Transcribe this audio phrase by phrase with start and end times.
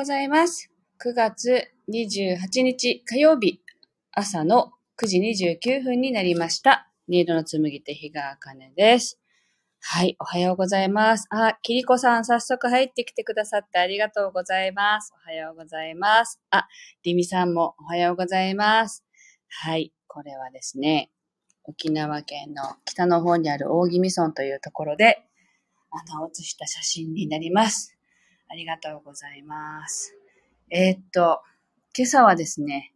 [0.00, 0.70] ございます。
[1.04, 3.60] 9月28日火曜日
[4.12, 5.18] 朝の9時
[5.60, 6.90] 29分になりました。
[7.06, 9.20] ニードの紡手日川茜です。
[9.78, 11.26] はい、おはようございます。
[11.28, 15.12] あ、キリコさん早速入ってきてくださってありがとうございます。
[15.14, 16.40] おはようございます。
[16.48, 16.66] あ、
[17.02, 19.04] リミさんもおはようございます。
[19.48, 21.10] はい、これはですね、
[21.64, 25.26] 沖縄県の北の方にある大宜味村というところで、
[25.90, 27.99] あの、写した写真になります。
[28.52, 30.16] ありがとうございます。
[30.70, 31.40] えーっと、
[31.96, 32.92] 今朝はですね、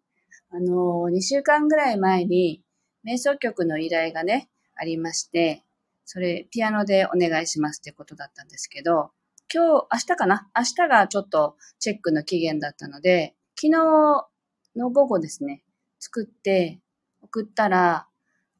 [0.51, 2.61] あのー、2週間ぐらい前に、
[3.07, 5.63] 瞑想曲の依頼がね、ありまして、
[6.05, 9.13] それ、ピアノでお願いしますってことだったんですけど、
[9.53, 10.49] 今日、明日かな？
[10.57, 13.71] 明日がちょっとチェックの期限だったので、昨日
[14.75, 15.63] の午後ですね、
[16.01, 16.81] 作って
[17.23, 18.09] 送ったら、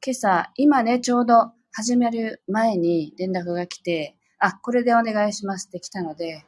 [0.01, 6.45] 今朝、今ね、ちょうど始める前に連絡が来て、あ、これでお願いしますって来たので、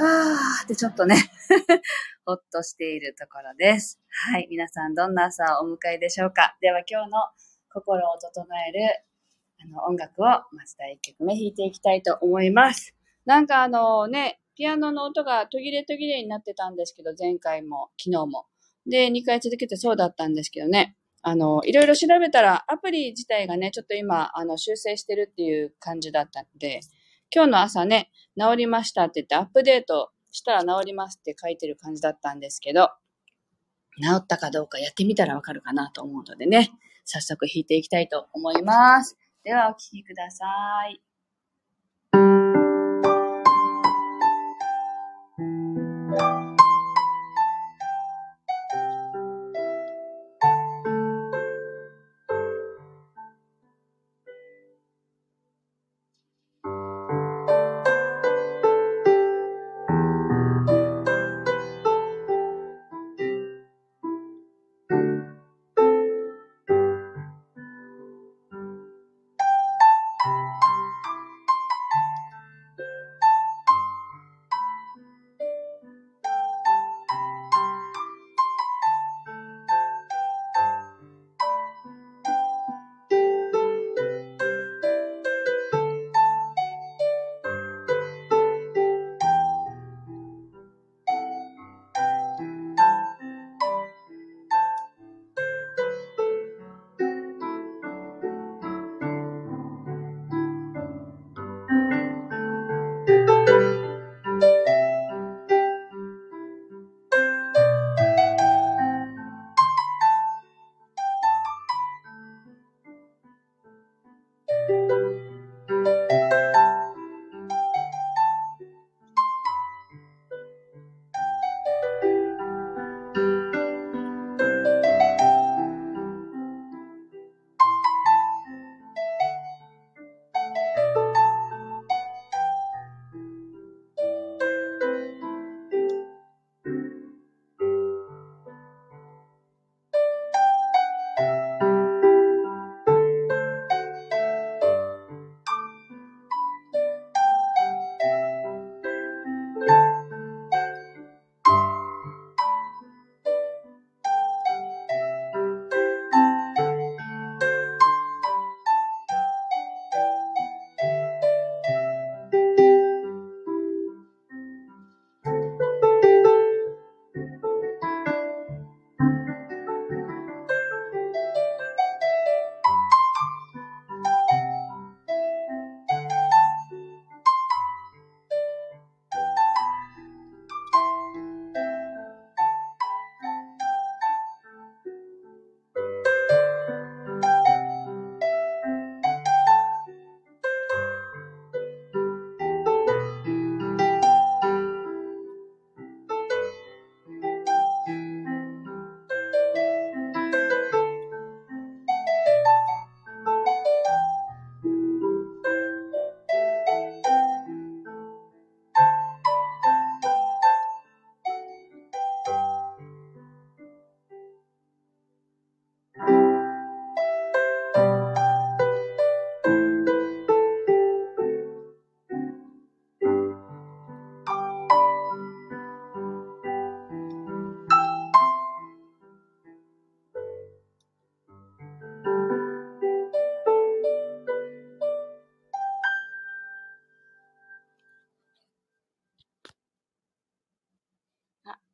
[0.00, 1.14] はーってちょっとね、
[2.24, 4.00] ほっとしているところです。
[4.32, 4.46] はい。
[4.48, 6.56] 皆さんどんな朝をお迎えでしょうか？
[6.62, 7.18] では今日の
[7.70, 8.80] 心を整える
[9.62, 12.94] あの音楽をまず第1曲目弾いていきたいと思います。
[13.26, 18.46] なんかあのね、ピアノの音が途切れ途切れになってたんですけど、前回も昨日も。
[18.86, 20.96] で、2回続けてそうだったんですけどね。
[21.20, 26.80] あの、いろいろ調べたらアプリ自体がね、ちょっと今、あの、修正してるっていう感じだったんで、
[27.32, 32.88] 今日の朝ね、治りましたって言ってアップデートしたら治りますって書いてる感じだったんですけど、
[34.02, 36.70] 治ったかどうかやってみたらわかるかなと思うのでね、
[37.04, 39.16] 早速弾いていきたいと思います。
[39.44, 40.44] ではお聴きくださ
[40.92, 41.09] い。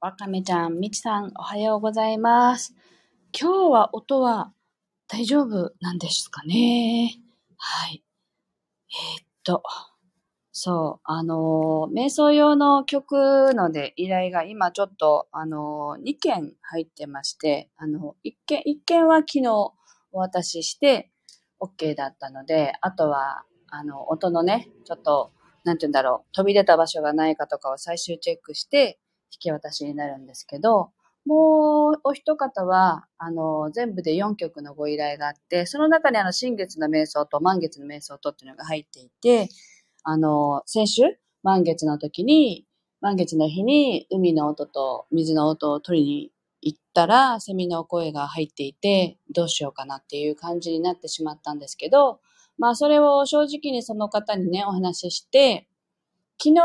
[0.03, 2.75] わかめちゃん、みちさん、おはようございます。
[3.33, 4.53] 今日は音は
[5.09, 7.15] 大丈夫なんですかね？
[7.57, 8.05] はい。
[8.91, 9.63] えー、っと、
[10.53, 19.49] そう、あの瞑想用の曲ので依頼が今ちょっと、あの2件入ってまして、あの、1件、1件は昨日
[20.13, 21.11] お渡しして、
[21.59, 25.33] OK だったので、あとは、あの、音のね、ちょっと、
[25.65, 29.01] なんて言うんだろう、飛び出た場所がないかとかを最終チェックして、
[29.37, 30.91] 引き渡しになるんですけど、
[31.27, 39.49] もうお一方は、あの、全部で4曲のご依頼があって、その中にあの、新月の瞑想と満月の瞑想とっていうのが入っていて、
[40.05, 41.03] あの、先週、
[41.43, 42.65] 満月の時に、
[43.01, 52.21] 満月の日に海の音と水の音を取りに行ったら、セミの声が入っていて、どうしようかなっていう感じになってしまったんですけど、
[52.57, 55.69] まあそれを正直にその方にね、お話しして、
[56.43, 56.63] 昨日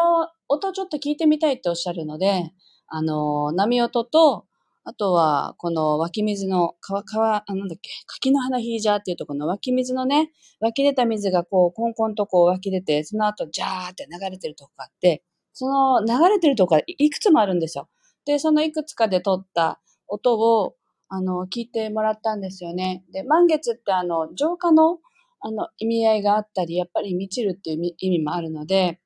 [0.47, 2.53] 音ちょっと聞いてみたいっておっしゃるので、
[2.93, 4.45] あの、波音と、
[4.83, 15.23] あとは、この湧き水の、川、川、あ、なんだっけ、柿の花ヒージャーっていうとこの湧き水のね、湧き出た水がこう、コンコンとこう湧き出て、その後、ジャーって流れてるとこがあって、
[15.53, 17.87] その流れてるとこがいくつもあるんですよ。
[18.25, 19.79] で、そのいくつかで撮った
[20.09, 20.75] 音を、
[21.09, 23.05] あの、聞いてもらったんですよね。
[23.13, 24.99] で、満月ってあの、浄化の、
[25.41, 28.99] あの、意味合いがあったり、やっぱり満ちるっていう意味もあるので、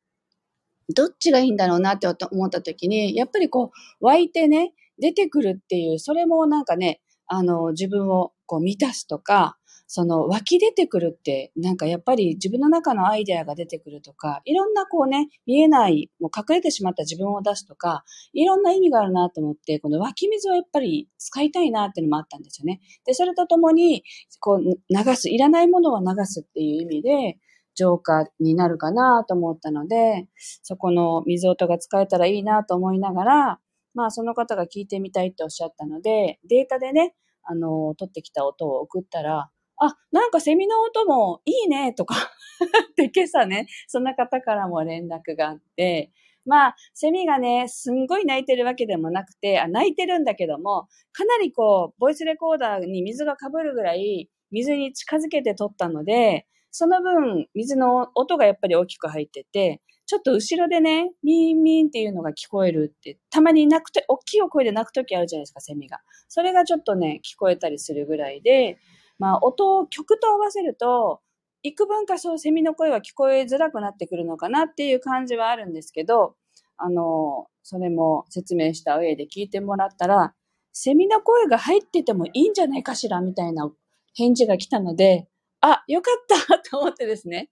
[0.94, 3.72] どっちがいいんだろうなって思った時に、やっぱりこ
[4.02, 18.04] う、湧いてね、出てくるっていう、それもなんかね、あの、自分をこう満たすとか、その湧き出てくるって、なんかやっぱり自分の中のアイデアが出てくるとか、いろんなこうね、見えない、もう隠れてしまった自分を出すとか、
[18.34, 22.82] いろんな意味があるなと思って、この湧き水をやっぱり使いたいなっていうのもあったんですよね。
[23.06, 24.04] で、それとともに、
[24.40, 27.38] こう流す、いらないものを流すっていう意味で、
[27.76, 30.28] 浄化になるかなと思ったので、
[30.64, 33.60] そこの水音が使えたらいいなと思いながら、
[33.94, 42.16] まあその方が聞いてみたいっておっしゃったので、データでね、あの、取ってきた音を送ったら、あ、なんかセミの音もいいねとか
[42.96, 46.12] で今朝ね、そんな方からも連絡があって、
[46.46, 56.46] まあ、セミがね、すんごい鳴いてるわけでもなくて、あ、鳴いてるんだけども、かなりこう、ボイスレコーダーに水がかぶるぐらい、水に近づけて撮ったので、
[56.78, 66.02] その分、水の音がやっぱり大きく入ってて、ちょっと後ろでね、ミーンミーンっていうのが聞こえるって、たまに泣くと、大きい声で泣くときあるじゃないですか、セミが。
[66.28, 68.78] それがちょっとね、聞こえたりするぐらいで、
[69.18, 71.22] まあ、音を、曲と合わせると、
[71.64, 76.36] 幾分かそう、セミの声は聞こえづらくなってくるのかなっていう感じはあるんですけど、
[76.76, 80.34] あの、それも説明した上で聞いてもらったら、
[80.74, 83.72] セミの声が入っててもいいんじゃないかしらみたいな
[84.14, 85.30] 返事が来たので、
[85.72, 87.50] あ、よかったと思ってですね。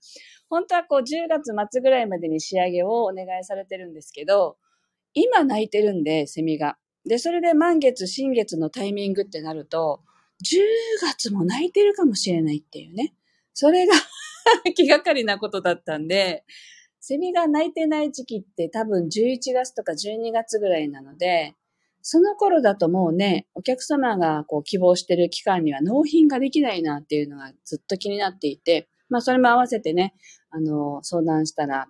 [0.50, 4.58] 本当はこう10月末ぐらいまでに仕上げをお願いされてるんですけど、
[5.14, 6.78] 今泣いてるんで、セミが。
[7.06, 10.02] で、それで満月、新月のタイミングってなると、
[10.44, 10.62] 10
[11.02, 13.14] 月も泣いてるかもしれないっていうね。
[13.54, 13.94] それが
[14.76, 16.44] 気がかりなことだったんで、
[17.00, 21.56] セミが泣いてない時期って多分11月とか12月ぐらいなので、
[22.06, 30.14] その頃だともうね、お客様がこう希望してる期間には納品ができないなっていうのがずっと気になっていて、まあそれも合わせてね、
[30.52, 31.88] あの、相談したら、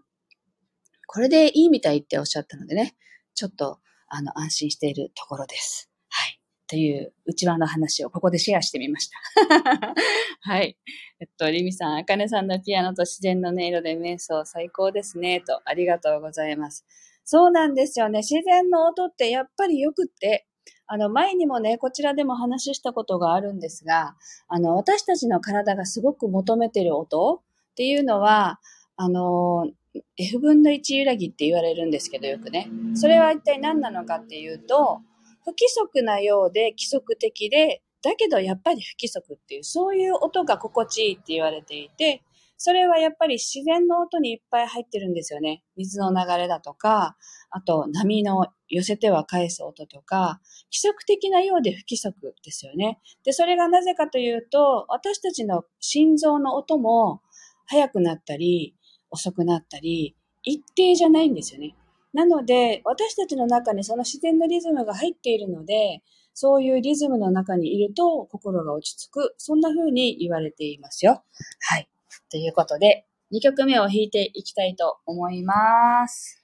[1.08, 2.96] これでいいみたいっておっしゃったのでね、
[3.34, 5.90] ちょっと、あの、安心しているところです。
[6.10, 6.40] はい。
[6.68, 9.96] という内輪の話をここでシェアしてみました。
[10.42, 10.78] はい。
[11.20, 16.86] えっと、リミさん、あかねさんのピアノと自然の音色で瞑想最高ですね、と、ありがとうございます。
[17.26, 18.20] そうなんですよね。
[18.20, 20.46] 自然の音ってやっぱりよくって、
[20.88, 24.16] あの、前にもね、こちらでも話したことがあるんですが、
[24.48, 28.60] あの、私たちの体がすごく求めてる音っていうのは、
[28.96, 29.72] あの、
[30.18, 32.70] F 分の1揺らぎって言われるんですけど、よくね。
[32.96, 35.02] それは一体何なのかっていうと、
[35.44, 42.22] 不規則なようで規則的で、だけどやっぱり不規則っていう、そういう音が心地いいって言われていて、
[42.64, 45.66] それはやっぱり自然の音にいっぱい入ってるんですよね。
[45.76, 47.18] 水の流れだとか、
[47.50, 50.40] あと波の寄せては返す音とか、
[50.72, 53.02] 規則的なようで不規則ですよね。
[53.26, 57.22] で、それがなぜかというと、私たちの心臓の音も
[57.66, 58.78] 速くなったり、
[59.12, 61.76] 遅くなったり、一定じゃないんですよね。
[62.14, 66.02] なので、私たちの中にその自然のリズムが入っているので、
[66.34, 69.36] そういうリズムの中にいると心が落ち着く。
[69.38, 71.26] そんな風に言われていますよ。
[71.60, 71.90] はい。
[72.34, 76.44] ということで、2曲目を弾いていきたいと思います。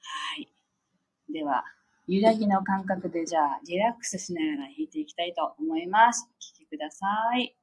[0.00, 0.52] はい。
[1.32, 1.62] では、
[2.08, 6.28] 揺らぎの感覚でじゃあ、リラックスしながら弾いていきたいと思います。
[6.28, 7.06] お聴きくださ
[7.38, 7.59] い。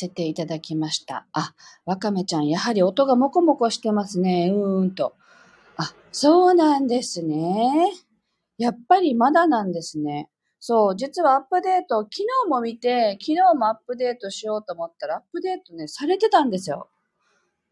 [0.00, 1.26] せていただきました。
[1.32, 1.54] あ、
[1.84, 4.50] わかめちゃん、やはり音がもこもこしてますね。
[4.52, 5.14] うーんと。
[5.76, 7.92] あ、そうなんですね。
[8.58, 10.30] やっぱりまだなんですね。
[10.58, 12.08] そう、実はアップデート、昨
[12.44, 16.90] 日も見て、昨日もアップデートしようと思ったら、アップデートね、されてたんですよ。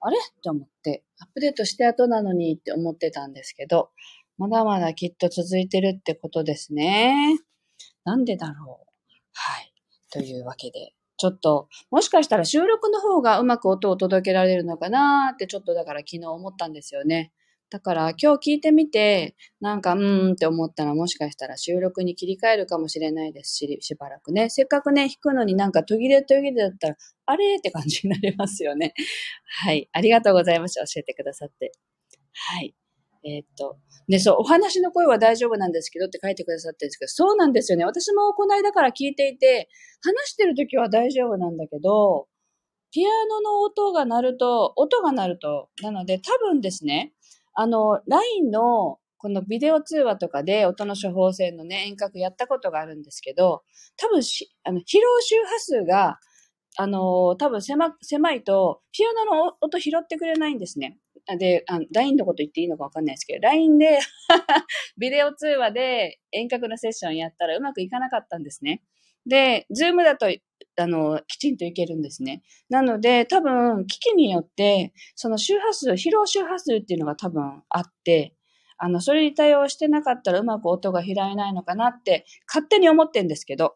[0.00, 0.16] あれ？
[0.16, 3.90] って思って、アップデートして後なのにって思ってたんですけど、
[4.38, 7.38] まだまだきっと続いてるってことですね。
[8.04, 8.86] なんでだろう。
[9.34, 9.72] はい。
[10.10, 17.32] というわけで、ちょっと、もしかしたら収録の方がうまく音を届けられるのかなーってちょっとだから昨日思ったんですよね。
[17.70, 24.48] だから今日聞いてみて、なんかうーんって思ったらもしかしたら収録に切り替えるかもしれないですし、しばらくね。
[24.48, 26.96] せっかくね、弾くのになんか途切れ途切れだったら、
[27.26, 28.94] あれって感じになりますよね。
[29.44, 29.88] はい。
[29.92, 30.86] ありがとうございました。
[30.86, 31.72] 教えてくださって。
[32.32, 32.74] はい。
[33.24, 33.76] えー、っと、
[34.08, 37.84] ね、そう、お話の声は大丈夫なんですけどって書いてくださってるんですけど、そうなんですよね。
[37.84, 39.68] 私もこの間から聞いていて、
[40.02, 42.26] 話してる時は大丈夫なんだけど、
[42.90, 47.12] ピアノの音が鳴ると、音が鳴ると、なので多分ですね、
[47.54, 53.62] あの、LINE のこのビデオ通話とかで音の処方箋のね、遠隔やったことがあるんですけど、
[53.96, 56.18] 多分し、あの、疲労周波数が、
[56.76, 60.98] あの、多分狭、狭いと、ピアノの音拾ってくれないんですね。
[61.36, 63.98] で、あの LINE のこと言っていいのかわかんないですけど、LINE で
[64.98, 68.82] ビデオ通話で遠隔のセッションやったらうまくいかなかったんですね。
[69.26, 70.26] で、ズームだと、
[70.78, 72.42] あの、きちんといけるんですね。
[72.70, 78.34] なので、多分、機器によって、その周波数、疲労周波数っていうのが多分あって、
[78.78, 83.74] あの、それに対応してなかったらうまく音が拾えないのかなって、勝手に思ってんですけど、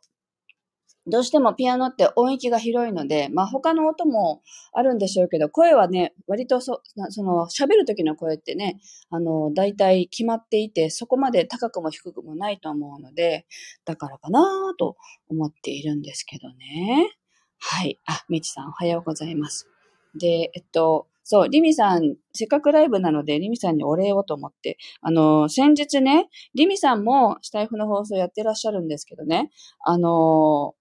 [1.07, 4.43] どうしてもピアノって音域が広いので、まあ他の音も
[4.73, 6.81] あるんでしょうけど、声はね、割とそ、
[7.11, 8.81] その喋る時の声ってね、
[9.11, 13.47] あの、大体決まっていて、そこまで高くも低くもないと思うので、
[13.85, 14.97] だからかなと
[15.29, 17.11] 思っているんですけどね。
[17.59, 17.99] はい。
[18.07, 19.69] あ、みちさんおはようございます。
[20.15, 29.51] で、えっと、そう、リミさん、せっかくライブなので、リミさんにお礼をと思って、あの、先日ね、リミさんもスタイフの放送やってらっしゃるんですけどね、
[29.85, 30.75] あの、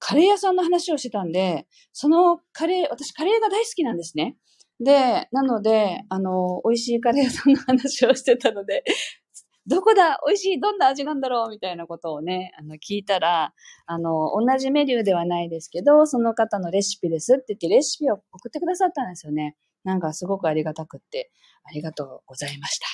[0.00, 4.36] カレー屋さんの話をしてたんで、そのカレー、私カレーが大好きなんですね。
[4.80, 8.82] で、なので、あの、美味しいカレー屋さんの話をしてたので、
[9.68, 10.18] どこだ？
[10.26, 10.58] 美味しい？
[10.60, 11.50] どんな味なんだろう？
[11.50, 13.52] みたいなことをね、あの、聞いたら、
[13.86, 19.54] あの、同じメニューではないですけど、その方のレシピですって言ってレシピを送ってくださったんですよね。
[19.84, 21.30] なんかすごくありがたくって、
[21.64, 22.86] ありがとうございました。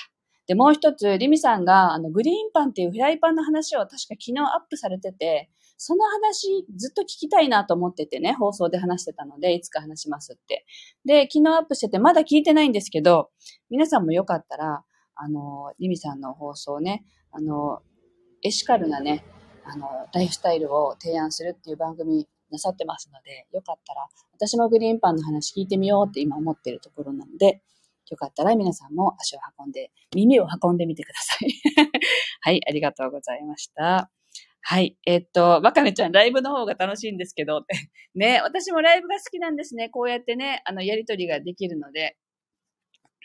[0.45, 10.65] で、もう一つ、リミさんが、あの、グリーンパンっていうフライパンの話を確か昨日アップされてて、その話ずっと聞きたいなと思っててね、放送で話してたので、いつか話しますって。
[11.05, 13.29] で、昨日アップしてて、まだ聞いてないんですけど、
[13.69, 14.83] 皆さんもよかったら、
[15.15, 17.81] あの、リミさんの放送ね、あの、
[18.43, 19.23] エシカルなね、
[19.65, 27.61] あの、ライフスタイルを提案するっていう番組なさってますので、よかったら、私もグリーンパンの話聞いてみようって今思ってるところなので、
[28.09, 31.49] よかったら皆さんも足を運んで、耳を運んでみてください。
[32.41, 34.09] はい、ありがとうございました。
[34.69, 34.97] はい。
[35.05, 37.61] えっと、わかめちゃん、ライブの方が楽しいんですけど、
[38.15, 39.87] ね、私もライブが好きなんですね。
[39.87, 42.17] こうやってね、あの、やりとりができるので。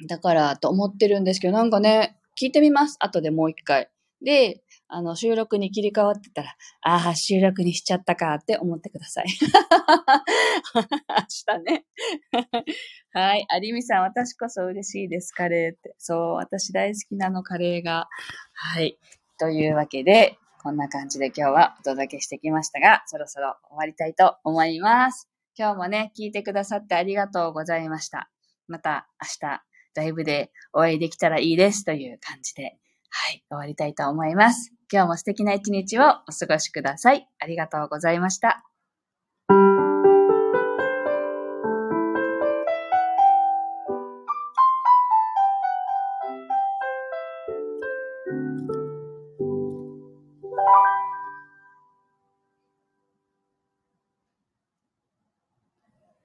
[0.06, 2.96] だから、と思ってるんですけど、なんかね、聞いてみます。
[3.00, 3.90] 後でもう一回。
[4.24, 9.26] で、あの、収録に切り替わってたら、ああ、収録にしちゃったかって思ってください。
[11.10, 11.84] 明日ね。
[13.14, 13.44] はい。
[13.62, 15.96] 有美さん、私こそ嬉しいです、カレーって。
[15.98, 18.06] そう、私大好きなの、カレーが。
[18.54, 18.96] はい。
[19.40, 25.28] というわけで、こんな感じで今日はお届けしてきましたが、そろそろ終わりたいと思います。
[25.58, 28.30] 今日もね、聞いてくださってありがとうございました。
[28.68, 29.62] また明日、
[29.94, 32.78] ライブでお会いできたらいいですという感じで、
[33.10, 34.72] はい、終わりたいと思います。
[34.90, 37.28] 今日も素敵な一日をお過ごしください。
[37.40, 38.71] ありがとうございました。